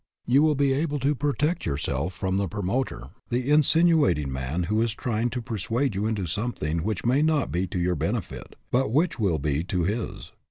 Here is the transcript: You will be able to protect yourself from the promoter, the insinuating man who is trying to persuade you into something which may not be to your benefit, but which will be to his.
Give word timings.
You 0.25 0.41
will 0.41 0.55
be 0.55 0.73
able 0.73 0.97
to 1.01 1.13
protect 1.13 1.63
yourself 1.67 2.13
from 2.15 2.37
the 2.37 2.47
promoter, 2.47 3.09
the 3.29 3.51
insinuating 3.51 4.31
man 4.31 4.63
who 4.63 4.81
is 4.81 4.95
trying 4.95 5.29
to 5.29 5.43
persuade 5.43 5.93
you 5.93 6.07
into 6.07 6.25
something 6.25 6.79
which 6.79 7.05
may 7.05 7.21
not 7.21 7.51
be 7.51 7.67
to 7.67 7.77
your 7.77 7.93
benefit, 7.93 8.55
but 8.71 8.91
which 8.91 9.19
will 9.19 9.37
be 9.37 9.63
to 9.65 9.83
his. 9.83 10.31